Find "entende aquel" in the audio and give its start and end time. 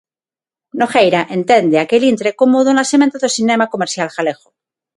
1.37-2.03